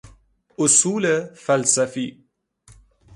اصول 0.59 1.25
فلسفی 1.35 2.25